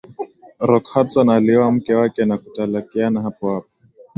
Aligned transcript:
rock 0.59 0.87
hudson 0.93 1.29
alioa 1.29 1.71
mke 1.71 1.93
wake 1.93 2.25
na 2.25 2.37
kutalakiana 2.37 3.21
hapohapo 3.21 3.67